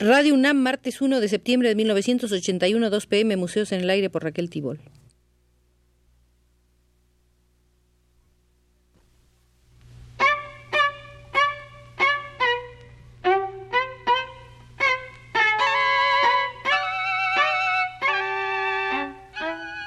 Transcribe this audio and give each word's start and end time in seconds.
Radio 0.00 0.34
UNAM, 0.34 0.58
martes 0.58 1.00
1 1.00 1.18
de 1.18 1.28
septiembre 1.28 1.70
de 1.70 1.74
1981, 1.74 2.88
2 2.88 3.06
pm, 3.08 3.36
Museos 3.36 3.72
en 3.72 3.80
el 3.80 3.90
Aire 3.90 4.08
por 4.08 4.22
Raquel 4.22 4.48
Tibol. 4.48 4.78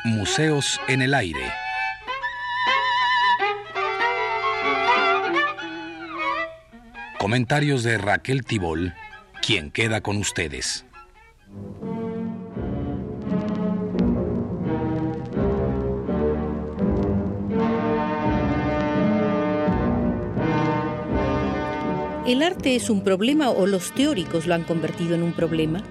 Museos 0.03 0.81
en 0.89 1.03
el 1.03 1.13
Aire. 1.13 1.39
Comentarios 7.17 7.83
de 7.83 7.97
Raquel 7.97 8.43
Tibol, 8.43 8.93
quien 9.41 9.71
queda 9.71 10.01
con 10.01 10.17
ustedes. 10.17 10.85
¿El 22.25 22.43
arte 22.43 22.75
es 22.75 22.89
un 22.89 23.03
problema 23.03 23.49
o 23.49 23.65
los 23.65 23.93
teóricos 23.93 24.45
lo 24.47 24.53
han 24.53 24.63
convertido 24.63 25.15
en 25.15 25.23
un 25.23 25.33
problema? 25.33 25.83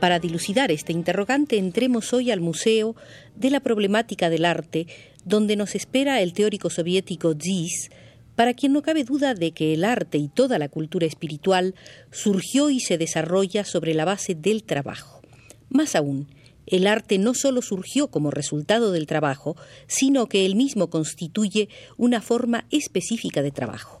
Para 0.00 0.18
dilucidar 0.18 0.70
este 0.70 0.92
interrogante, 0.92 1.56
entremos 1.56 2.12
hoy 2.12 2.30
al 2.30 2.40
Museo 2.40 2.96
de 3.36 3.50
la 3.50 3.60
Problemática 3.60 4.28
del 4.28 4.44
Arte, 4.44 4.86
donde 5.24 5.56
nos 5.56 5.74
espera 5.74 6.20
el 6.20 6.34
teórico 6.34 6.68
soviético 6.68 7.34
Zis, 7.40 7.90
para 8.36 8.54
quien 8.54 8.72
no 8.72 8.82
cabe 8.82 9.02
duda 9.02 9.34
de 9.34 9.50
que 9.52 9.74
el 9.74 9.84
arte 9.84 10.18
y 10.18 10.28
toda 10.28 10.58
la 10.58 10.68
cultura 10.68 11.06
espiritual 11.06 11.74
surgió 12.12 12.70
y 12.70 12.80
se 12.80 12.98
desarrolla 12.98 13.64
sobre 13.64 13.94
la 13.94 14.04
base 14.04 14.34
del 14.34 14.62
trabajo. 14.62 15.20
Más 15.68 15.96
aún, 15.96 16.28
el 16.66 16.86
arte 16.86 17.18
no 17.18 17.34
solo 17.34 17.62
surgió 17.62 18.08
como 18.08 18.30
resultado 18.30 18.92
del 18.92 19.06
trabajo, 19.06 19.56
sino 19.86 20.26
que 20.26 20.44
él 20.44 20.54
mismo 20.56 20.90
constituye 20.90 21.68
una 21.96 22.20
forma 22.20 22.66
específica 22.70 23.42
de 23.42 23.52
trabajo. 23.52 24.00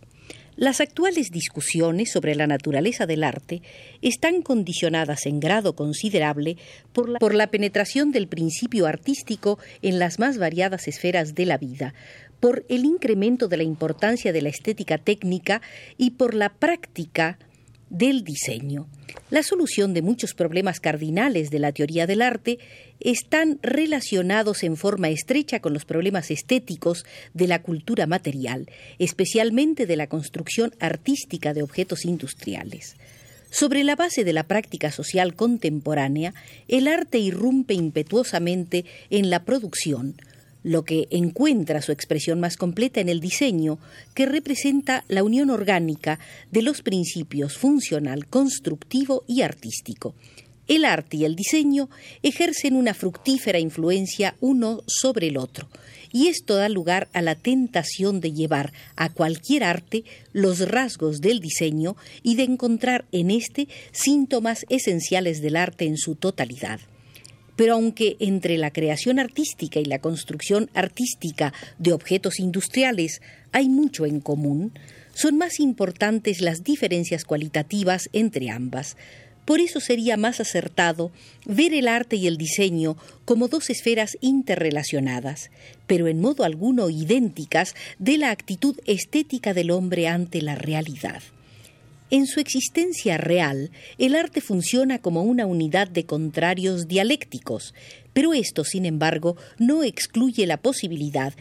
Las 0.58 0.80
actuales 0.80 1.30
discusiones 1.30 2.10
sobre 2.10 2.34
la 2.34 2.46
naturaleza 2.46 3.04
del 3.04 3.24
arte 3.24 3.60
están 4.00 4.40
condicionadas 4.40 5.26
en 5.26 5.38
grado 5.38 5.76
considerable 5.76 6.56
por 6.94 7.10
la, 7.10 7.18
por 7.18 7.34
la, 7.34 7.48
penetración 7.48 8.10
del 8.10 8.26
principio 8.26 8.86
artístico 8.86 9.58
en 9.82 9.98
las 9.98 10.18
más 10.18 10.38
variadas 10.38 10.88
esferas 10.88 11.34
de 11.34 11.44
la 11.44 11.58
vida, 11.58 11.92
por 12.46 12.64
el 12.68 12.84
incremento 12.84 13.48
de 13.48 13.56
la 13.56 13.64
importancia 13.64 14.32
de 14.32 14.40
la 14.40 14.50
estética 14.50 14.98
técnica 14.98 15.62
y 15.98 16.10
por 16.10 16.32
la 16.32 16.48
práctica 16.48 17.40
del 17.90 18.22
diseño. 18.22 18.86
La 19.30 19.42
solución 19.42 19.94
de 19.94 20.02
muchos 20.02 20.32
problemas 20.32 20.78
cardinales 20.78 21.50
de 21.50 21.58
la 21.58 21.72
teoría 21.72 22.06
del 22.06 22.22
arte 22.22 22.60
están 23.00 23.58
relacionados 23.62 24.62
en 24.62 24.76
forma 24.76 25.08
estrecha 25.08 25.58
con 25.58 25.72
los 25.72 25.84
problemas 25.84 26.30
estéticos 26.30 27.04
de 27.34 27.48
la 27.48 27.62
cultura 27.62 28.06
material, 28.06 28.70
especialmente 29.00 29.84
de 29.84 29.96
la 29.96 30.06
construcción 30.06 30.72
artística 30.78 31.52
de 31.52 31.64
objetos 31.64 32.04
industriales. 32.04 32.94
Sobre 33.50 33.82
la 33.82 33.96
base 33.96 34.22
de 34.22 34.32
la 34.32 34.44
práctica 34.44 34.92
social 34.92 35.34
contemporánea, 35.34 36.32
el 36.68 36.86
arte 36.86 37.18
irrumpe 37.18 37.74
impetuosamente 37.74 38.84
en 39.10 39.30
la 39.30 39.44
producción, 39.44 40.14
lo 40.66 40.84
que 40.84 41.06
encuentra 41.12 41.80
su 41.80 41.92
expresión 41.92 42.40
más 42.40 42.56
completa 42.56 43.00
en 43.00 43.08
el 43.08 43.20
diseño, 43.20 43.78
que 44.14 44.26
representa 44.26 45.04
la 45.06 45.22
unión 45.22 45.48
orgánica 45.48 46.18
de 46.50 46.62
los 46.62 46.82
principios 46.82 47.56
funcional, 47.56 48.26
constructivo 48.26 49.22
y 49.28 49.42
artístico. 49.42 50.16
El 50.66 50.84
arte 50.84 51.18
y 51.18 51.24
el 51.24 51.36
diseño 51.36 51.88
ejercen 52.24 52.74
una 52.74 52.94
fructífera 52.94 53.60
influencia 53.60 54.34
uno 54.40 54.82
sobre 54.88 55.28
el 55.28 55.36
otro, 55.36 55.68
y 56.10 56.26
esto 56.26 56.56
da 56.56 56.68
lugar 56.68 57.08
a 57.12 57.22
la 57.22 57.36
tentación 57.36 58.20
de 58.20 58.32
llevar 58.32 58.72
a 58.96 59.08
cualquier 59.08 59.62
arte 59.62 60.02
los 60.32 60.68
rasgos 60.68 61.20
del 61.20 61.38
diseño 61.38 61.94
y 62.24 62.34
de 62.34 62.42
encontrar 62.42 63.04
en 63.12 63.30
éste 63.30 63.68
síntomas 63.92 64.66
esenciales 64.68 65.40
del 65.40 65.54
arte 65.54 65.84
en 65.84 65.96
su 65.96 66.16
totalidad. 66.16 66.80
Pero 67.56 67.74
aunque 67.74 68.16
entre 68.20 68.58
la 68.58 68.70
creación 68.70 69.18
artística 69.18 69.80
y 69.80 69.84
la 69.84 69.98
construcción 69.98 70.70
artística 70.74 71.52
de 71.78 71.92
objetos 71.92 72.38
industriales 72.38 73.20
hay 73.52 73.68
mucho 73.68 74.06
en 74.06 74.20
común, 74.20 74.72
son 75.14 75.38
más 75.38 75.60
importantes 75.60 76.42
las 76.42 76.62
diferencias 76.62 77.24
cualitativas 77.24 78.10
entre 78.12 78.50
ambas. 78.50 78.96
Por 79.46 79.60
eso 79.60 79.80
sería 79.80 80.16
más 80.16 80.40
acertado 80.40 81.12
ver 81.46 81.72
el 81.72 81.86
arte 81.88 82.16
y 82.16 82.26
el 82.26 82.36
diseño 82.36 82.96
como 83.24 83.46
dos 83.48 83.70
esferas 83.70 84.18
interrelacionadas, 84.20 85.50
pero 85.86 86.08
en 86.08 86.20
modo 86.20 86.44
alguno 86.44 86.90
idénticas 86.90 87.74
de 87.98 88.18
la 88.18 88.30
actitud 88.30 88.76
estética 88.86 89.54
del 89.54 89.70
hombre 89.70 90.08
ante 90.08 90.42
la 90.42 90.56
realidad. 90.56 91.22
En 92.08 92.26
su 92.26 92.38
existencia 92.38 93.18
real, 93.18 93.72
el 93.98 94.14
arte 94.14 94.40
funciona 94.40 95.00
como 95.00 95.22
una 95.22 95.44
unidad 95.44 95.88
de 95.88 96.06
contrarios 96.06 96.86
dialécticos, 96.86 97.74
pero 98.12 98.32
esto, 98.32 98.62
sin 98.62 98.86
embargo, 98.86 99.36
no 99.58 99.82
excluye 99.82 100.46
la 100.46 100.56
posibilidad 100.56 101.34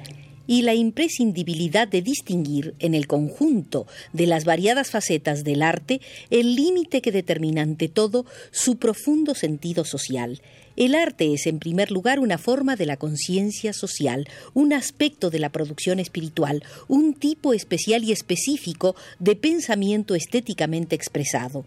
y 0.47 0.61
la 0.61 0.73
imprescindibilidad 0.73 1.87
de 1.87 2.01
distinguir 2.01 2.75
en 2.79 2.93
el 2.93 3.07
conjunto 3.07 3.87
de 4.13 4.27
las 4.27 4.45
variadas 4.45 4.91
facetas 4.91 5.43
del 5.43 5.61
arte 5.61 6.01
el 6.29 6.55
límite 6.55 7.01
que 7.01 7.11
determina 7.11 7.61
ante 7.61 7.87
todo 7.87 8.25
su 8.51 8.77
profundo 8.77 9.35
sentido 9.35 9.85
social, 9.85 10.41
el 10.75 10.93
arte 10.93 11.33
es, 11.33 11.47
en 11.47 11.59
primer 11.59 11.89
lugar, 11.89 12.19
una 12.19 12.37
forma 12.37 12.75
de 12.75 12.85
la 12.85 12.97
conciencia 12.97 13.71
social, 13.71 14.27
un 14.53 14.73
aspecto 14.73 15.29
de 15.29 15.39
la 15.39 15.49
producción 15.49 15.99
espiritual, 15.99 16.63
un 16.89 17.13
tipo 17.13 17.53
especial 17.53 18.03
y 18.03 18.11
específico 18.11 18.95
de 19.19 19.37
pensamiento 19.37 20.15
estéticamente 20.15 20.95
expresado. 20.95 21.63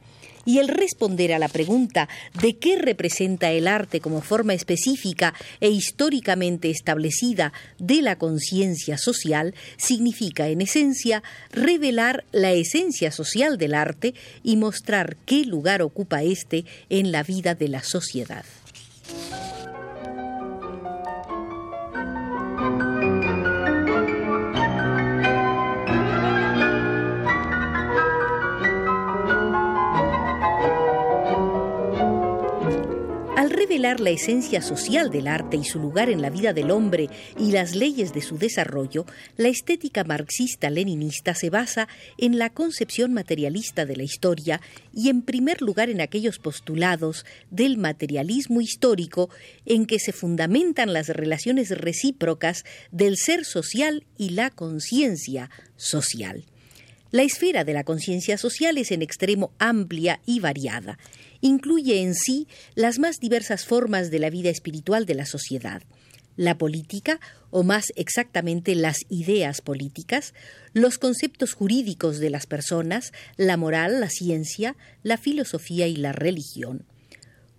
Y 0.48 0.60
el 0.60 0.69
responder 0.69 1.34
a 1.34 1.38
la 1.38 1.48
pregunta 1.48 2.09
de 2.41 2.56
qué 2.56 2.78
representa 2.78 3.50
el 3.50 3.69
arte 3.69 4.00
como 4.00 4.22
forma 4.22 4.54
específica 4.54 5.34
e 5.60 5.69
históricamente 5.69 6.70
establecida 6.70 7.53
de 7.78 8.00
la 8.00 8.16
conciencia 8.16 8.97
social 8.97 9.54
significa, 9.76 10.48
en 10.48 10.62
esencia, 10.62 11.22
revelar 11.53 12.25
la 12.32 12.53
esencia 12.53 13.12
social 13.12 13.58
del 13.58 13.75
arte 13.75 14.14
y 14.42 14.56
mostrar 14.56 15.19
qué 15.26 15.44
lugar 15.44 15.82
ocupa 15.82 16.22
éste 16.22 16.64
en 16.88 17.12
la 17.12 17.22
vida 17.25 17.54
de 17.54 17.69
la 17.69 17.82
sociedad. 17.82 18.47
Revelar 33.47 34.00
la 34.00 34.10
esencia 34.10 34.60
social 34.62 35.10
del 35.10 35.28
arte 35.28 35.56
y 35.56 35.65
su 35.65 35.78
lugar 35.78 36.10
en 36.10 36.21
la 36.21 36.28
vida 36.28 36.53
del 36.53 36.72
hombre 36.72 37.09
y 37.38 37.53
las 37.53 37.76
leyes 37.76 38.12
de 38.12 38.21
su 38.21 38.37
desarrollo, 38.37 39.06
la 39.37 39.47
estética 39.47 40.03
marxista-leninista 40.03 41.37
se 41.37 41.49
basa 41.49 41.87
en 42.19 42.38
la 42.38 42.50
concepción 42.50 43.15
materialista 43.15 43.87
de 43.87 43.94
la 43.94 44.03
historia 44.03 44.60
y 44.93 45.09
en 45.09 45.22
primer 45.22 45.62
lugar 45.62 45.88
en 45.88 46.00
aquellos 46.00 46.41
postulados 46.41 47.25
del 47.50 47.78
materialismo 47.78 48.60
histórico 48.60 49.31
en 49.65 49.87
que 49.87 50.00
se 50.00 50.12
fundamentan 50.12 50.93
las 50.93 51.09
relaciones 51.09 51.70
recíprocas 51.70 52.64
del 52.90 53.17
ser 53.17 53.44
social 53.44 54.05
y 54.17 54.31
la 54.31 54.50
conciencia 54.50 55.49
social. 55.76 56.44
La 57.11 57.23
esfera 57.23 57.64
de 57.64 57.73
la 57.73 57.85
conciencia 57.85 58.37
social 58.37 58.76
es 58.76 58.90
en 58.90 59.00
extremo 59.00 59.52
amplia 59.58 60.20
y 60.26 60.40
variada 60.40 60.99
incluye 61.40 62.00
en 62.00 62.14
sí 62.14 62.49
las 62.75 62.99
más 62.99 63.17
diversas 63.20 63.64
formas 63.64 64.11
de 64.11 64.19
la 64.19 64.31
vida 64.31 64.50
espiritual 64.50 65.06
de 65.06 65.14
la 65.14 65.26
sociedad 65.26 65.82
la 66.38 66.56
política, 66.56 67.20
o 67.50 67.64
más 67.64 67.87
exactamente 67.96 68.76
las 68.76 68.99
ideas 69.11 69.61
políticas, 69.61 70.35
los 70.73 70.96
conceptos 70.96 71.52
jurídicos 71.52 72.20
de 72.20 72.31
las 72.31 72.46
personas, 72.46 73.12
la 73.37 73.56
moral, 73.56 74.00
la 74.00 74.08
ciencia, 74.08 74.76
la 75.02 75.19
filosofía 75.19 75.88
y 75.88 75.96
la 75.96 76.12
religión. 76.12 76.87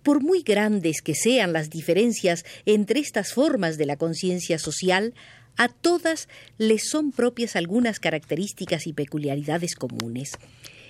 Por 0.02 0.22
muy 0.22 0.42
grandes 0.42 1.02
que 1.02 1.14
sean 1.14 1.52
las 1.52 1.68
diferencias 1.68 2.46
entre 2.64 3.00
estas 3.00 3.34
formas 3.34 3.76
de 3.76 3.84
la 3.84 3.96
conciencia 3.96 4.58
social, 4.58 5.12
a 5.58 5.68
todas 5.68 6.26
les 6.56 6.88
son 6.88 7.12
propias 7.12 7.56
algunas 7.56 8.00
características 8.00 8.86
y 8.86 8.94
peculiaridades 8.94 9.74
comunes. 9.74 10.32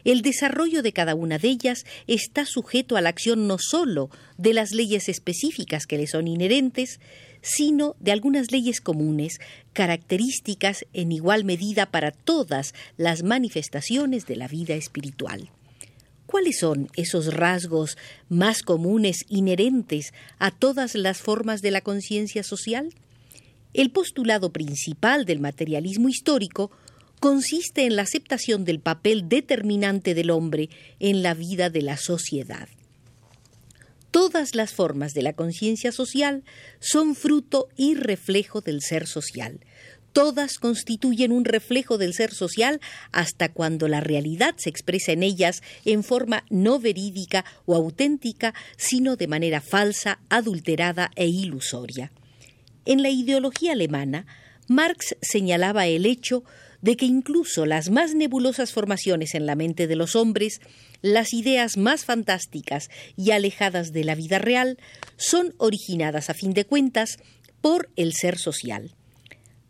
El 0.05 0.23
desarrollo 0.23 0.83
de 0.83 0.93
cada 0.93 1.15
una 1.15 1.39
de 1.39 1.49
ellas 1.49 1.85
está 2.07 2.47
sujeto 2.47 2.97
a 2.97 3.01
la 3.01 3.11
acción 3.11 3.47
no 3.47 3.59
sólo 3.59 4.11
de 4.39 4.55
las 4.55 4.73
leyes 4.73 5.09
específicas 5.09 5.87
que 5.87 5.99
le 5.99 6.07
son 6.07 6.29
inherentes, 6.29 7.01
sino 7.43 7.97
de 8.01 8.13
algunas 8.13 8.51
leyes 8.51 8.81
comunes, 8.81 9.41
características 9.73 10.87
en 10.93 11.13
igual 11.13 11.45
medida 11.45 11.87
para 11.87 12.11
todas 12.11 12.75
las 12.97 13.23
manifestaciones 13.23 14.27
de 14.27 14.37
la 14.37 14.49
vida 14.49 14.75
espiritual. 14.75 15.51
¿Cuáles 16.27 16.59
son 16.61 16.89
esos 16.95 17.35
rasgos 17.35 17.99
más 18.29 18.63
comunes 18.63 19.25
inherentes 19.29 20.13
a 20.39 20.53
todas 20.53 20.95
las 20.95 21.19
formas 21.19 21.61
de 21.61 21.73
la 21.73 21.81
conciencia 21.81 22.45
social? 22.45 22.95
El 23.73 23.91
postulado 23.91 24.53
principal 24.53 25.25
del 25.25 25.41
materialismo 25.41 26.09
histórico 26.09 26.71
consiste 27.21 27.85
en 27.85 27.97
la 27.97 28.03
aceptación 28.03 28.65
del 28.65 28.81
papel 28.81 29.29
determinante 29.29 30.15
del 30.15 30.31
hombre 30.31 30.71
en 30.99 31.23
la 31.23 31.35
vida 31.35 31.71
de 31.71 31.83
la 31.83 31.97
sociedad. 31.97 32.69
Todas 34.11 34.57
las 34.57 34.73
formas 34.73 35.13
de 35.13 35.23
la 35.23 35.35
conciencia 35.35 35.93
social 35.93 36.43
son 36.81 37.15
fruto 37.15 37.69
y 37.77 37.95
reflejo 37.95 38.61
del 38.61 38.83
ser 38.83 39.07
social. 39.07 39.61
Todas 40.13 40.59
constituyen 40.59 41.31
un 41.31 41.45
reflejo 41.45 41.97
del 41.97 42.15
ser 42.15 42.33
social 42.33 42.81
hasta 43.13 43.53
cuando 43.53 43.87
la 43.87 44.01
realidad 44.01 44.57
se 44.57 44.69
expresa 44.69 45.13
en 45.13 45.23
ellas 45.23 45.63
en 45.85 46.03
forma 46.03 46.45
no 46.51 46.81
verídica 46.81 47.45
o 47.67 47.77
auténtica, 47.77 48.53
sino 48.77 49.15
de 49.15 49.29
manera 49.29 49.61
falsa, 49.61 50.19
adulterada 50.29 51.13
e 51.15 51.29
ilusoria. 51.29 52.11
En 52.87 53.03
la 53.03 53.11
ideología 53.11 53.73
alemana, 53.73 54.27
Marx 54.67 55.15
señalaba 55.23 55.87
el 55.87 56.07
hecho 56.07 56.43
de 56.83 56.97
que 56.97 57.07
incluso 57.07 57.67
las 57.67 57.91
más 57.91 58.15
nebulosas 58.15 58.73
formaciones 58.73 59.35
en 59.35 59.47
la 59.47 59.55
mente 59.55 59.87
de 59.87 59.97
los 59.97 60.17
hombres, 60.17 60.61
las 61.03 61.33
ideas 61.33 61.77
más 61.77 62.05
fantásticas 62.05 62.89
y 63.17 63.33
alejadas 63.33 63.93
de 63.93 64.05
la 64.05 64.15
vida 64.15 64.39
real, 64.39 64.79
son 65.17 65.55
originadas 65.59 66.31
a 66.31 66.35
fin 66.35 66.53
de 66.53 66.65
cuentas 66.65 67.19
por 67.61 67.91
el 67.97 68.15
ser 68.15 68.39
social. 68.39 68.95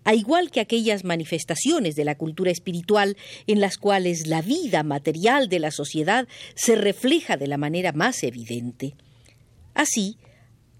A 0.04 0.14
igual 0.14 0.50
que 0.50 0.60
aquellas 0.60 1.04
manifestaciones 1.04 1.94
de 1.94 2.04
la 2.04 2.16
cultura 2.16 2.50
espiritual 2.50 3.16
en 3.46 3.60
las 3.60 3.76
cuales 3.76 4.26
la 4.26 4.40
vida 4.40 4.82
material 4.82 5.48
de 5.48 5.58
la 5.58 5.70
sociedad 5.70 6.26
se 6.54 6.74
refleja 6.74 7.36
de 7.36 7.46
la 7.46 7.58
manera 7.58 7.92
más 7.92 8.22
evidente. 8.22 8.94
Así, 9.74 10.16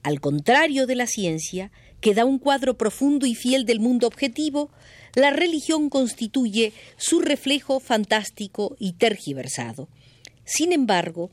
al 0.03 0.21
contrario 0.21 0.87
de 0.87 0.95
la 0.95 1.07
ciencia, 1.07 1.71
que 2.01 2.15
da 2.15 2.25
un 2.25 2.39
cuadro 2.39 2.79
profundo 2.79 3.27
y 3.27 3.35
fiel 3.35 3.67
del 3.67 3.81
mundo 3.81 4.07
objetivo, 4.07 4.71
la 5.15 5.31
religión 5.31 5.91
constituye 5.91 6.73
su 6.97 7.21
reflejo 7.21 7.81
fantástico 7.81 8.77
y 8.79 8.93
tergiversado. 8.93 9.89
Sin 10.45 10.73
embargo, 10.73 11.31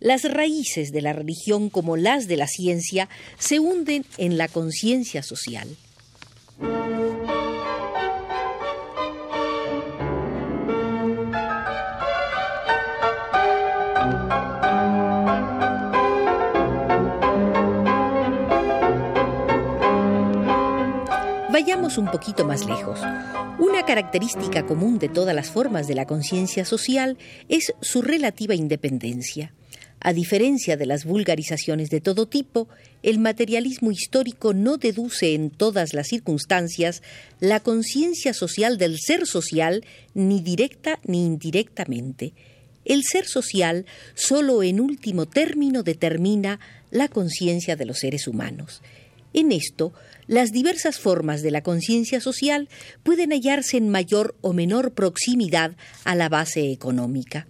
las 0.00 0.22
raíces 0.24 0.92
de 0.92 1.02
la 1.02 1.12
religión 1.12 1.70
como 1.70 1.96
las 1.96 2.28
de 2.28 2.36
la 2.36 2.46
ciencia 2.46 3.08
se 3.38 3.58
hunden 3.58 4.04
en 4.16 4.38
la 4.38 4.48
conciencia 4.48 5.22
social. 5.22 5.68
Un 21.98 22.10
poquito 22.10 22.44
más 22.44 22.64
lejos. 22.66 23.00
Una 23.58 23.84
característica 23.84 24.64
común 24.64 24.98
de 24.98 25.08
todas 25.08 25.34
las 25.34 25.50
formas 25.50 25.88
de 25.88 25.94
la 25.94 26.06
conciencia 26.06 26.64
social 26.64 27.18
es 27.48 27.74
su 27.80 28.02
relativa 28.02 28.54
independencia. 28.54 29.52
A 30.00 30.12
diferencia 30.12 30.76
de 30.76 30.86
las 30.86 31.04
vulgarizaciones 31.04 31.90
de 31.90 32.00
todo 32.00 32.26
tipo, 32.26 32.68
el 33.02 33.18
materialismo 33.18 33.90
histórico 33.90 34.54
no 34.54 34.76
deduce 34.76 35.34
en 35.34 35.50
todas 35.50 35.92
las 35.92 36.06
circunstancias 36.06 37.02
la 37.40 37.58
conciencia 37.60 38.32
social 38.32 38.78
del 38.78 38.98
ser 39.00 39.26
social 39.26 39.84
ni 40.14 40.40
directa 40.40 41.00
ni 41.04 41.26
indirectamente. 41.26 42.32
El 42.84 43.02
ser 43.02 43.26
social 43.26 43.86
solo 44.14 44.62
en 44.62 44.80
último 44.80 45.26
término 45.26 45.82
determina 45.82 46.60
la 46.92 47.08
conciencia 47.08 47.74
de 47.74 47.84
los 47.84 47.98
seres 47.98 48.28
humanos. 48.28 48.82
En 49.38 49.52
esto, 49.52 49.92
las 50.26 50.50
diversas 50.50 50.98
formas 50.98 51.42
de 51.42 51.52
la 51.52 51.62
conciencia 51.62 52.20
social 52.20 52.68
pueden 53.04 53.30
hallarse 53.30 53.76
en 53.76 53.88
mayor 53.88 54.34
o 54.40 54.52
menor 54.52 54.94
proximidad 54.94 55.76
a 56.02 56.16
la 56.16 56.28
base 56.28 56.72
económica. 56.72 57.46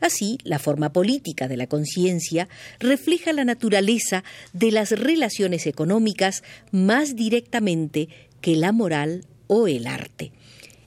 Así, 0.00 0.38
la 0.42 0.58
forma 0.58 0.92
política 0.92 1.46
de 1.46 1.56
la 1.56 1.68
conciencia 1.68 2.48
refleja 2.80 3.32
la 3.32 3.44
naturaleza 3.44 4.24
de 4.52 4.72
las 4.72 4.90
relaciones 4.90 5.68
económicas 5.68 6.42
más 6.72 7.14
directamente 7.14 8.08
que 8.40 8.56
la 8.56 8.72
moral 8.72 9.24
o 9.46 9.68
el 9.68 9.86
arte. 9.86 10.32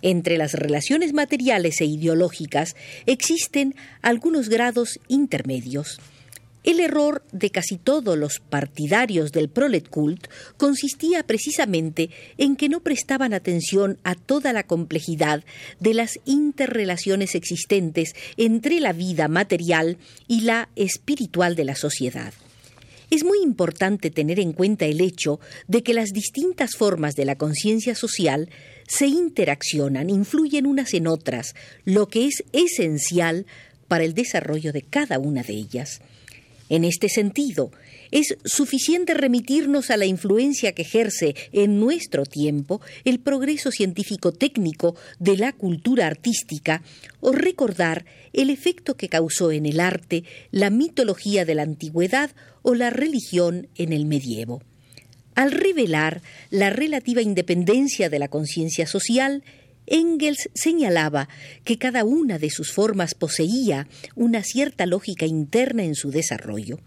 Entre 0.02 0.38
las 0.38 0.54
relaciones 0.54 1.14
materiales 1.14 1.80
e 1.80 1.86
ideológicas 1.86 2.76
existen 3.06 3.74
algunos 4.02 4.50
grados 4.50 5.00
intermedios. 5.08 6.02
El 6.64 6.80
error 6.80 7.24
de 7.32 7.50
casi 7.50 7.78
todos 7.78 8.16
los 8.18 8.40
partidarios 8.40 9.32
del 9.32 9.50
proletkult 9.50 10.28
consistía 10.58 11.24
precisamente 11.24 12.12
en 12.38 12.56
que 12.56 12.70
no 12.70 12.82
prestaban 12.82 13.34
atención 13.34 13.98
a 14.04 14.14
toda 14.14 14.54
la 14.54 14.64
complejidad 14.64 15.44
de 15.80 15.96
las 15.96 16.20
interrelaciones 16.26 17.34
existentes 17.34 18.14
entre 18.38 18.80
la 18.80 18.94
vida 18.94 19.28
material 19.28 19.98
y 20.28 20.42
la 20.42 20.70
espiritual 20.76 21.56
de 21.56 21.66
la 21.66 21.76
sociedad. 21.76 22.32
Es 23.10 23.26
muy 23.26 23.40
importante 23.44 24.10
tener 24.10 24.40
en 24.40 24.54
cuenta 24.54 24.86
el 24.86 25.02
hecho 25.02 25.40
de 25.68 25.82
que 25.84 25.94
las 25.94 26.12
distintas 26.12 26.78
formas 26.78 27.16
de 27.16 27.26
la 27.26 27.36
conciencia 27.36 27.94
social 27.96 28.50
se 28.88 29.08
interaccionan, 29.08 30.10
influyen 30.10 30.66
unas 30.66 30.94
en 30.94 31.08
otras, 31.08 31.56
lo 31.86 32.08
que 32.08 32.28
es 32.28 32.44
esencial 32.54 33.48
para 33.88 34.06
el 34.06 34.14
desarrollo 34.14 34.72
de 34.72 34.84
cada 34.84 35.20
una 35.20 35.44
de 35.44 35.54
ellas. 35.54 36.02
En 36.72 36.86
este 36.86 37.10
sentido, 37.10 37.70
es 38.12 38.38
suficiente 38.46 39.14
remitirnos 39.14 39.92
a 39.92 39.98
la 39.98 40.06
influencia 40.06 40.72
que 40.72 40.84
ejerce 40.84 41.36
en 41.52 41.82
nuestro 41.82 42.26
tiempo 42.26 42.80
el 43.04 43.20
progreso 43.20 43.72
científico-técnico 43.72 44.96
de 45.20 45.36
la 45.36 45.52
cultura 45.52 46.08
artística 46.08 46.82
o 47.20 47.34
recordar 47.34 48.06
el 48.32 48.50
efecto 48.50 48.96
que 48.96 49.10
causó 49.10 49.52
en 49.52 49.66
el 49.66 49.82
arte 49.82 50.24
la 50.52 50.70
mitología 50.70 51.44
de 51.44 51.56
la 51.56 51.64
antigüedad 51.64 52.32
o 52.62 52.74
la 52.74 52.90
religión 52.90 53.68
en 53.76 53.92
el 53.92 54.06
medievo. 54.06 54.62
Al 55.36 55.52
revelar 55.52 56.22
la 56.52 56.70
relativa 56.70 57.22
independencia 57.22 58.10
de 58.10 58.20
la 58.20 58.30
conciencia 58.30 58.88
social, 58.88 59.44
Engels 59.88 60.50
señalaba 60.54 61.28
que 61.64 61.78
cada 61.78 62.04
una 62.04 62.40
de 62.40 62.50
sus 62.50 62.72
formas 62.72 63.14
poseía 63.14 63.88
una 64.16 64.44
cierta 64.44 64.86
lógica 64.86 65.26
interna 65.26 65.84
en 65.84 65.96
su 65.96 66.12
desarrollo. 66.12 66.80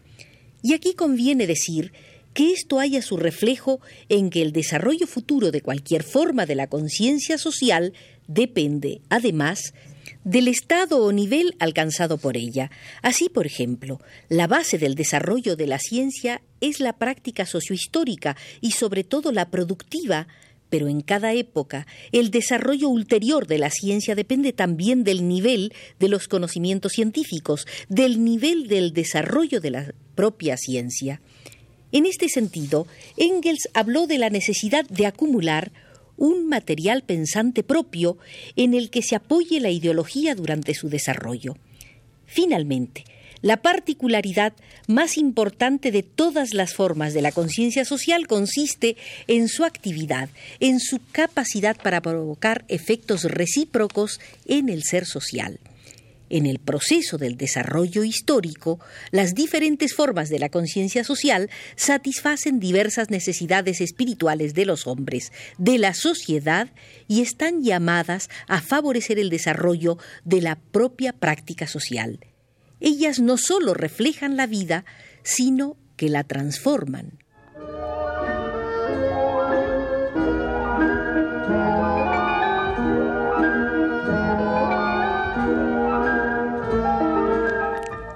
Y 0.62 0.74
aquí 0.74 0.94
conviene 0.94 1.46
decir 1.46 1.92
que 2.32 2.52
esto 2.52 2.80
haya 2.80 3.00
su 3.00 3.16
reflejo 3.16 3.80
en 4.08 4.30
que 4.30 4.42
el 4.42 4.52
desarrollo 4.52 5.06
futuro 5.06 5.50
de 5.50 5.62
cualquier 5.62 6.02
forma 6.02 6.46
de 6.46 6.56
la 6.56 6.66
conciencia 6.66 7.38
social 7.38 7.92
depende, 8.26 9.00
además, 9.08 9.72
del 10.24 10.48
estado 10.48 11.04
o 11.04 11.12
nivel 11.12 11.54
alcanzado 11.60 12.18
por 12.18 12.36
ella. 12.36 12.70
Así, 13.02 13.28
por 13.28 13.46
ejemplo, 13.46 14.00
la 14.28 14.46
base 14.46 14.78
del 14.78 14.94
desarrollo 14.94 15.54
de 15.56 15.66
la 15.66 15.78
ciencia 15.78 16.42
es 16.60 16.80
la 16.80 16.94
práctica 16.94 17.46
sociohistórica 17.46 18.36
y 18.60 18.72
sobre 18.72 19.04
todo 19.04 19.32
la 19.32 19.50
productiva 19.50 20.26
pero 20.74 20.88
en 20.88 21.02
cada 21.02 21.34
época 21.34 21.86
el 22.10 22.32
desarrollo 22.32 22.88
ulterior 22.88 23.46
de 23.46 23.58
la 23.58 23.70
ciencia 23.70 24.16
depende 24.16 24.52
también 24.52 25.04
del 25.04 25.28
nivel 25.28 25.72
de 26.00 26.08
los 26.08 26.26
conocimientos 26.26 26.90
científicos, 26.94 27.64
del 27.88 28.24
nivel 28.24 28.66
del 28.66 28.92
desarrollo 28.92 29.60
de 29.60 29.70
la 29.70 29.94
propia 30.16 30.56
ciencia. 30.56 31.20
En 31.92 32.06
este 32.06 32.28
sentido, 32.28 32.88
Engels 33.16 33.68
habló 33.72 34.08
de 34.08 34.18
la 34.18 34.30
necesidad 34.30 34.84
de 34.86 35.06
acumular 35.06 35.70
un 36.16 36.48
material 36.48 37.04
pensante 37.04 37.62
propio 37.62 38.18
en 38.56 38.74
el 38.74 38.90
que 38.90 39.02
se 39.02 39.14
apoye 39.14 39.60
la 39.60 39.70
ideología 39.70 40.34
durante 40.34 40.74
su 40.74 40.88
desarrollo. 40.88 41.56
Finalmente, 42.26 43.04
la 43.44 43.58
particularidad 43.58 44.54
más 44.86 45.18
importante 45.18 45.90
de 45.90 46.02
todas 46.02 46.54
las 46.54 46.72
formas 46.72 47.12
de 47.12 47.20
la 47.20 47.30
conciencia 47.30 47.84
social 47.84 48.26
consiste 48.26 48.96
en 49.26 49.48
su 49.48 49.66
actividad, 49.66 50.30
en 50.60 50.80
su 50.80 50.98
capacidad 51.12 51.76
para 51.76 52.00
provocar 52.00 52.64
efectos 52.68 53.24
recíprocos 53.24 54.18
en 54.46 54.70
el 54.70 54.82
ser 54.82 55.04
social. 55.04 55.60
En 56.30 56.46
el 56.46 56.58
proceso 56.58 57.18
del 57.18 57.36
desarrollo 57.36 58.02
histórico, 58.02 58.80
las 59.10 59.34
diferentes 59.34 59.92
formas 59.92 60.30
de 60.30 60.38
la 60.38 60.48
conciencia 60.48 61.04
social 61.04 61.50
satisfacen 61.76 62.60
diversas 62.60 63.10
necesidades 63.10 63.82
espirituales 63.82 64.54
de 64.54 64.64
los 64.64 64.86
hombres, 64.86 65.32
de 65.58 65.76
la 65.76 65.92
sociedad, 65.92 66.70
y 67.08 67.20
están 67.20 67.62
llamadas 67.62 68.30
a 68.48 68.62
favorecer 68.62 69.18
el 69.18 69.28
desarrollo 69.28 69.98
de 70.24 70.40
la 70.40 70.56
propia 70.56 71.12
práctica 71.12 71.66
social 71.66 72.18
ellas 72.84 73.18
no 73.18 73.38
solo 73.38 73.72
reflejan 73.72 74.36
la 74.36 74.46
vida, 74.46 74.84
sino 75.22 75.76
que 75.96 76.10
la 76.10 76.22
transforman. 76.22 77.18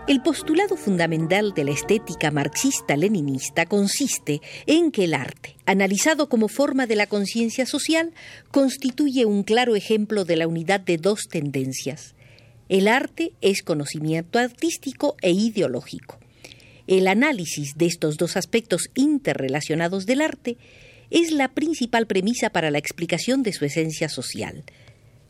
El 0.07 0.23
postulado 0.23 0.77
fundamental 0.77 1.53
de 1.55 1.65
la 1.65 1.71
estética 1.71 2.31
marxista-leninista 2.31 3.67
consiste 3.67 4.41
en 4.67 4.91
que 4.91 5.05
el 5.05 5.15
arte, 5.15 5.57
analizado 5.67 6.29
como 6.29 6.49
forma 6.49 6.87
de 6.87 6.97
la 6.97 7.07
conciencia 7.07 7.67
social, 7.67 8.13
constituye 8.51 9.27
un 9.27 9.43
claro 9.43 9.77
ejemplo 9.77 10.25
de 10.25 10.37
la 10.37 10.47
unidad 10.47 10.81
de 10.81 10.97
dos 10.97 11.29
tendencias. 11.29 12.15
El 12.69 12.89
arte 12.89 13.33
es 13.41 13.63
conocimiento 13.63 14.39
artístico 14.39 15.17
e 15.23 15.31
ideológico. 15.31 16.19
El 16.87 17.09
análisis 17.09 17.77
de 17.77 17.87
estos 17.87 18.17
dos 18.17 18.37
aspectos 18.37 18.91
interrelacionados 18.95 20.07
del 20.07 20.21
arte 20.21 20.57
es 21.11 21.33
la 21.33 21.49
principal 21.49 22.07
premisa 22.07 22.51
para 22.51 22.71
la 22.71 22.79
explicación 22.79 23.43
de 23.43 23.53
su 23.53 23.65
esencia 23.65 24.09
social. 24.09 24.65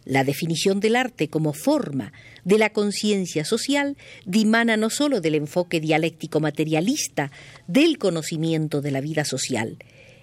La 0.04 0.24
definición 0.24 0.80
del 0.80 0.96
arte 0.96 1.28
como 1.28 1.52
forma 1.52 2.12
de 2.44 2.58
la 2.58 2.70
conciencia 2.70 3.44
social 3.44 3.96
dimana 4.24 4.76
no 4.76 4.90
sólo 4.90 5.20
del 5.20 5.34
enfoque 5.34 5.80
dialéctico 5.80 6.40
materialista 6.40 7.30
del 7.66 7.98
conocimiento 7.98 8.80
de 8.80 8.90
la 8.90 9.00
vida 9.00 9.24
social, 9.24 9.78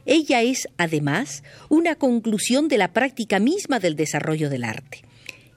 ella 0.05 0.43
es, 0.43 0.67
además, 0.77 1.43
una 1.67 1.95
conclusión 1.95 2.67
de 2.67 2.77
la 2.77 2.93
práctica 2.93 3.39
misma 3.39 3.79
del 3.79 3.95
desarrollo 3.95 4.49
del 4.49 4.63
arte. 4.63 5.01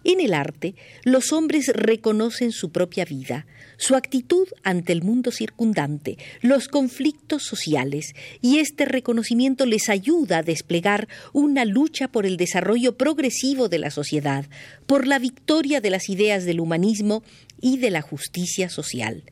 En 0.09 0.21
el 0.23 0.33
arte, 0.33 0.75
los 1.05 1.33
hombres 1.33 1.67
reconocen 1.67 2.50
su 2.50 2.71
propia 2.71 3.05
vida, 3.05 3.45
su 3.77 3.95
actitud 3.95 4.49
ante 4.62 4.95
el 4.95 5.03
mundo 5.03 5.31
circundante, 5.31 6.17
los 6.41 6.69
conflictos 6.69 7.43
sociales, 7.43 8.15
y 8.41 8.59
este 8.59 8.87
reconocimiento 8.87 9.67
les 9.67 9.91
ayuda 9.91 10.38
a 10.38 10.43
desplegar 10.43 11.09
una 11.35 11.67
lucha 11.67 12.09
por 12.09 12.25
el 12.25 12.38
desarrollo 12.38 12.97
progresivo 12.97 13.69
de 13.69 13.81
la 13.81 13.91
sociedad, 13.91 14.47
por 14.87 15.07
la 15.07 15.19
victoria 15.19 15.83
de 15.83 15.91
las 15.91 16.09
ideas 16.09 16.47
del 16.47 16.61
humanismo 16.61 17.23
y 17.61 17.77
de 17.77 17.91
la 17.91 18.00
justicia 18.00 18.71
social. 18.71 19.25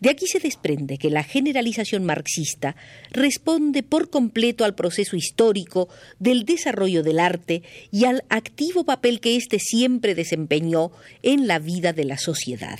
De 0.00 0.08
aquí 0.08 0.26
se 0.26 0.40
desprende 0.40 0.96
que 0.96 1.10
la 1.10 1.22
generalización 1.22 2.04
marxista 2.04 2.74
responde 3.10 3.82
por 3.82 4.08
completo 4.08 4.64
al 4.64 4.74
proceso 4.74 5.14
histórico 5.14 5.88
del 6.18 6.44
desarrollo 6.44 7.02
del 7.02 7.20
arte 7.20 7.62
y 7.90 8.06
al 8.06 8.24
activo 8.30 8.84
papel 8.84 9.20
que 9.20 9.36
éste 9.36 9.58
siempre 9.58 10.14
desempeñó 10.14 10.90
en 11.22 11.46
la 11.46 11.58
vida 11.58 11.92
de 11.92 12.04
la 12.04 12.16
sociedad. 12.16 12.78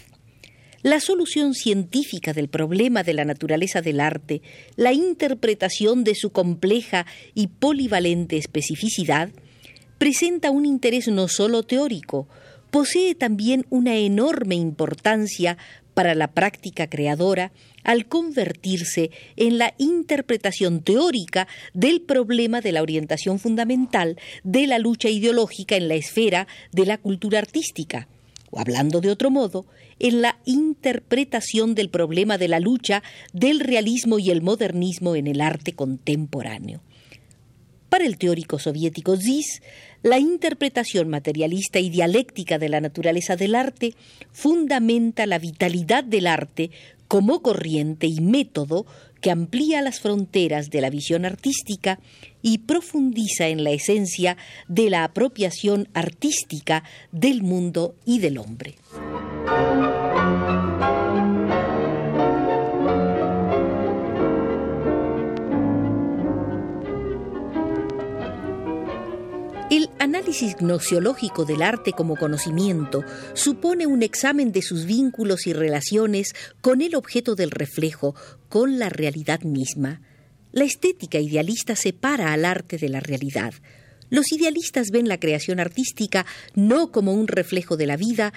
La 0.82 0.98
solución 0.98 1.52
científica 1.52 2.32
del 2.32 2.48
problema 2.48 3.02
de 3.02 3.12
la 3.12 3.26
naturaleza 3.26 3.82
del 3.82 4.00
arte, 4.00 4.40
la 4.76 4.94
interpretación 4.94 6.04
de 6.04 6.14
su 6.14 6.30
compleja 6.30 7.04
y 7.34 7.48
polivalente 7.48 8.38
especificidad, 8.38 9.28
presenta 9.98 10.50
un 10.50 10.64
interés 10.64 11.08
no 11.08 11.28
solo 11.28 11.64
teórico, 11.64 12.28
posee 12.70 13.14
también 13.14 13.66
una 13.68 13.96
enorme 13.96 14.54
importancia 14.54 15.58
para 15.94 16.14
la 16.14 16.32
práctica 16.32 16.88
creadora 16.88 17.52
al 17.84 18.06
convertirse 18.06 19.10
en 19.36 19.58
la 19.58 19.74
interpretación 19.78 20.82
teórica 20.82 21.48
del 21.74 22.02
problema 22.02 22.60
de 22.60 22.72
la 22.72 22.82
orientación 22.82 23.38
fundamental 23.38 24.18
de 24.44 24.66
la 24.66 24.78
lucha 24.78 25.08
ideológica 25.08 25.76
en 25.76 25.88
la 25.88 25.94
esfera 25.94 26.46
de 26.72 26.86
la 26.86 26.98
cultura 26.98 27.38
artística, 27.38 28.08
o 28.50 28.58
hablando 28.58 29.00
de 29.00 29.10
otro 29.10 29.30
modo, 29.30 29.66
en 29.98 30.22
la 30.22 30.38
interpretación 30.44 31.74
del 31.74 31.90
problema 31.90 32.38
de 32.38 32.48
la 32.48 32.60
lucha 32.60 33.02
del 33.32 33.60
realismo 33.60 34.18
y 34.18 34.30
el 34.30 34.42
modernismo 34.42 35.14
en 35.14 35.26
el 35.26 35.40
arte 35.40 35.72
contemporáneo. 35.72 36.80
El 38.00 38.18
teórico 38.18 38.58
soviético 38.58 39.16
Zis, 39.16 39.62
la 40.02 40.18
interpretación 40.18 41.08
materialista 41.08 41.78
y 41.78 41.90
dialéctica 41.90 42.58
de 42.58 42.68
la 42.68 42.80
naturaleza 42.80 43.36
del 43.36 43.54
arte 43.54 43.94
fundamenta 44.32 45.26
la 45.26 45.38
vitalidad 45.38 46.04
del 46.04 46.26
arte 46.26 46.70
como 47.08 47.42
corriente 47.42 48.06
y 48.06 48.20
método 48.20 48.86
que 49.20 49.30
amplía 49.30 49.82
las 49.82 50.00
fronteras 50.00 50.70
de 50.70 50.80
la 50.80 50.90
visión 50.90 51.24
artística 51.24 51.98
y 52.40 52.58
profundiza 52.58 53.48
en 53.48 53.64
la 53.64 53.70
esencia 53.70 54.36
de 54.68 54.90
la 54.90 55.04
apropiación 55.04 55.88
artística 55.92 56.84
del 57.12 57.42
mundo 57.42 57.94
y 58.06 58.20
del 58.20 58.38
hombre. 58.38 58.76
Análisis 70.00 70.56
gnosiológico 70.56 71.44
del 71.44 71.62
arte 71.62 71.92
como 71.92 72.16
conocimiento 72.16 73.04
supone 73.34 73.86
un 73.86 74.02
examen 74.02 74.50
de 74.50 74.62
sus 74.62 74.86
vínculos 74.86 75.46
y 75.46 75.52
relaciones 75.52 76.34
con 76.60 76.80
el 76.80 76.96
objeto 76.96 77.34
del 77.34 77.50
reflejo, 77.50 78.14
con 78.48 78.78
la 78.78 78.88
realidad 78.88 79.42
misma. 79.42 80.00
La 80.52 80.64
estética 80.64 81.18
idealista 81.18 81.76
separa 81.76 82.32
al 82.32 82.44
arte 82.44 82.78
de 82.78 82.88
la 82.88 83.00
realidad, 83.00 83.52
los 84.10 84.32
idealistas 84.32 84.90
ven 84.90 85.08
la 85.08 85.18
creación 85.18 85.60
artística 85.60 86.26
no 86.54 86.92
como 86.92 87.14
un 87.14 87.28
reflejo 87.28 87.76
de 87.76 87.86
la 87.86 87.96
vida, 87.96 88.32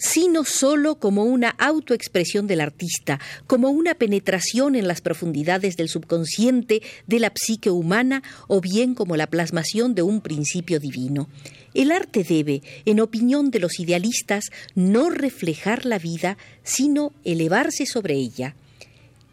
sino 0.00 0.44
solo 0.44 0.96
como 0.96 1.24
una 1.24 1.50
autoexpresión 1.50 2.46
del 2.46 2.60
artista, 2.60 3.20
como 3.46 3.70
una 3.70 3.94
penetración 3.94 4.74
en 4.74 4.88
las 4.88 5.00
profundidades 5.00 5.76
del 5.76 5.88
subconsciente 5.88 6.82
de 7.06 7.20
la 7.20 7.32
psique 7.34 7.70
humana 7.70 8.22
o 8.48 8.60
bien 8.60 8.94
como 8.94 9.16
la 9.16 9.28
plasmación 9.28 9.94
de 9.94 10.02
un 10.02 10.20
principio 10.20 10.80
divino. 10.80 11.28
El 11.74 11.92
arte 11.92 12.24
debe, 12.24 12.62
en 12.86 13.00
opinión 13.00 13.50
de 13.50 13.60
los 13.60 13.78
idealistas, 13.78 14.46
no 14.74 15.10
reflejar 15.10 15.84
la 15.86 15.98
vida, 15.98 16.38
sino 16.62 17.12
elevarse 17.24 17.86
sobre 17.86 18.14
ella. 18.14 18.54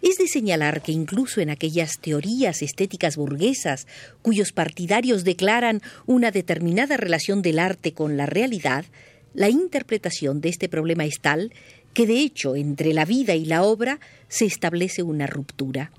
Es 0.05 0.17
de 0.17 0.27
señalar 0.27 0.83
que 0.83 0.91
incluso 0.91 1.41
en 1.41 1.50
aquellas 1.50 1.93
teorías 2.00 2.62
estéticas 2.62 3.17
burguesas 3.17 3.88
cuyos 4.21 4.51
partidarios 4.51 5.24
declaran 5.24 5.81
una 6.05 6.29
determinada 6.29 6.95
relación 6.95 7.41
del 7.41 7.57
arte 7.57 7.93
con 7.93 8.15
la 8.15 8.27
realidad, 8.27 8.85
la 9.33 9.50
interpretación 9.50 10.41
de 10.41 10.50
este 10.50 10.69
problema 10.69 11.05
es 11.05 11.21
tal 11.21 11.51
que 11.95 12.05
de 12.05 12.19
hecho 12.19 12.55
entre 12.55 12.93
la 12.93 13.03
vida 13.03 13.33
y 13.33 13.45
la 13.45 13.63
obra 13.63 14.00
se 14.27 14.45
establece 14.45 15.01
una 15.01 15.25
ruptura. 15.25 15.91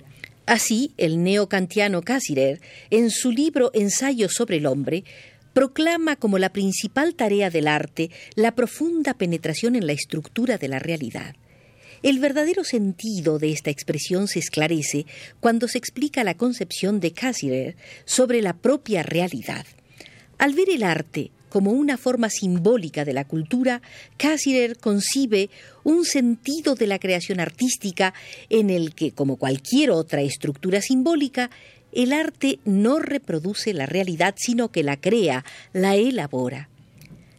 Así, 0.47 0.93
el 0.99 1.25
neocantiano 1.25 2.03
Casirer, 2.03 2.61
en 2.91 3.11
su 3.11 3.33
libro 3.33 3.73
Ensayos 3.75 4.35
sobre 4.35 4.59
el 4.59 4.67
hombre, 4.67 5.03
proclama 5.53 6.15
como 6.15 6.39
la 6.39 6.51
principal 6.51 7.17
tarea 7.17 7.51
del 7.51 7.67
arte 7.67 8.13
la 8.37 8.55
profunda 8.55 9.15
penetración 9.15 9.75
en 9.75 9.85
la 9.85 9.95
estructura 9.95 10.59
de 10.59 10.69
la 10.69 10.79
realidad. 10.79 11.35
El 12.07 12.21
verdadero 12.21 12.63
sentido 12.63 13.41
de 13.41 13.51
esta 13.51 13.71
expresión 13.71 14.29
se 14.29 14.39
esclarece 14.39 15.07
cuando 15.41 15.67
se 15.67 15.79
explica 15.79 16.23
la 16.23 16.37
concepción 16.37 17.01
de 17.01 17.11
Cassirer 17.11 17.77
sobre 18.05 18.43
la 18.43 18.53
propia 18.53 19.03
realidad. 19.03 19.67
Al 20.39 20.55
ver 20.55 20.71
el 20.71 20.85
arte 20.85 21.33
como 21.49 21.73
una 21.73 21.97
forma 21.97 22.31
simbólica 22.31 23.05
de 23.05 23.13
la 23.13 23.25
cultura, 23.25 23.83
Cassirer 24.19 24.79
concibe 24.79 25.51
un 25.83 26.05
sentido 26.05 26.77
de 26.77 26.87
la 26.87 27.01
creación 27.01 27.41
artística 27.41 28.15
en 28.51 28.71
el 28.71 28.95
que, 28.95 29.11
como 29.11 29.35
cualquier 29.35 29.91
otra 29.91 30.23
estructura 30.23 30.83
simbólica, 30.83 31.51
el 31.91 32.13
arte 32.13 32.61
no 32.65 33.01
reproduce 33.01 33.75
la 33.75 33.87
realidad, 33.87 34.37
sino 34.39 34.71
que 34.71 34.85
la 34.85 34.97
crea, 34.97 35.45
la 35.73 35.97
elabora. 35.97 36.69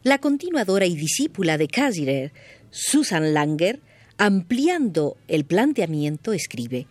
La 0.03 0.17
continuadora 0.17 0.85
y 0.87 0.97
discípula 0.97 1.57
de 1.57 1.69
Cassirer, 1.69 2.33
Susan 2.69 3.33
Langer, 3.33 3.79
Ampliando 4.19 5.15
el 5.27 5.45
planteamiento, 5.45 6.33
escribe, 6.33 6.87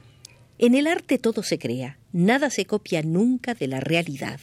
En 0.59 0.77
el 0.77 0.87
arte 0.87 1.19
todo 1.19 1.43
se 1.43 1.59
crea, 1.59 1.99
nada 2.13 2.51
se 2.51 2.67
copia 2.67 3.03
nunca 3.03 3.55
de 3.55 3.67
la 3.67 3.81
realidad. 3.81 4.39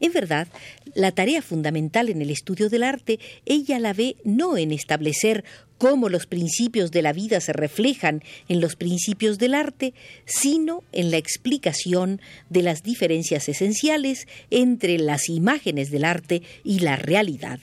En 0.00 0.10
verdad, 0.10 0.48
la 0.94 1.12
tarea 1.12 1.42
fundamental 1.42 2.08
en 2.08 2.22
el 2.22 2.30
estudio 2.30 2.70
del 2.70 2.84
arte, 2.84 3.20
ella 3.44 3.78
la 3.78 3.92
ve 3.92 4.16
no 4.24 4.56
en 4.56 4.72
establecer 4.72 5.44
cómo 5.76 6.08
los 6.08 6.24
principios 6.24 6.90
de 6.90 7.02
la 7.02 7.12
vida 7.12 7.38
se 7.42 7.52
reflejan 7.52 8.22
en 8.48 8.62
los 8.62 8.76
principios 8.76 9.36
del 9.36 9.52
arte, 9.52 9.92
sino 10.24 10.82
en 10.92 11.10
la 11.10 11.18
explicación 11.18 12.22
de 12.48 12.62
las 12.62 12.82
diferencias 12.82 13.46
esenciales 13.50 14.26
entre 14.50 14.96
las 14.96 15.28
imágenes 15.28 15.90
del 15.90 16.06
arte 16.06 16.40
y 16.64 16.78
la 16.78 16.96
realidad. 16.96 17.60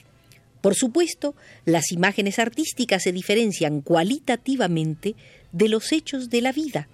Por 0.60 0.74
supuesto, 0.74 1.34
las 1.64 1.92
imágenes 1.92 2.38
artísticas 2.38 3.02
se 3.02 3.12
diferencian 3.12 3.80
cualitativamente 3.80 5.14
de 5.52 5.68
los 5.68 5.92
hechos 5.92 6.30
de 6.30 6.42
la 6.42 6.52
vida, 6.52 6.88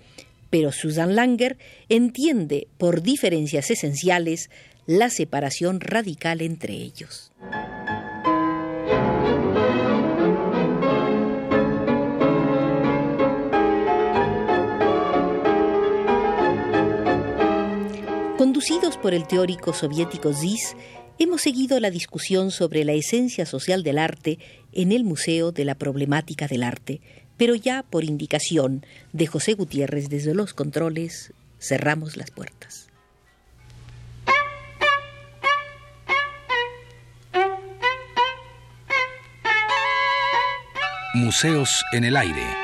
pero 0.51 0.71
Susan 0.71 1.17
Langer 1.17 1.57
entiende 1.89 2.69
por 2.79 3.03
diferencias 3.03 3.71
esenciales 3.71 4.51
la 4.87 5.09
separación 5.09 5.81
radical 5.81 6.43
entre 6.43 6.75
ellos. 6.75 7.33
Conducidos 18.37 18.99
por 18.99 19.15
el 19.15 19.27
teórico 19.27 19.73
soviético 19.73 20.35
Zis, 20.35 20.77
hemos 21.19 21.43
seguido 21.43 21.81
la 21.81 21.91
discusión 21.91 22.51
sobre 22.51 22.85
la 22.85 22.93
esencia 22.93 23.47
social 23.47 23.83
del 23.83 23.99
arte 23.99 24.39
en 24.73 24.93
el 24.93 25.05
Museo 25.05 25.53
de 25.53 25.65
la 25.65 25.75
Problemática 25.75 26.47
del 26.47 26.63
Arte, 26.63 27.01
pero 27.37 27.55
ya 27.55 27.83
por 27.83 28.05
indicación 28.05 28.85
de 29.13 29.27
José 29.27 29.55
Gutiérrez 29.55 30.09
desde 30.09 30.35
los 30.35 30.55
controles, 30.55 31.33
cerramos 31.59 32.17
las 32.17 32.31
puertas. 32.31 32.89
Museos 41.15 41.85
en 41.93 42.05
el 42.05 42.17
aire. 42.17 42.64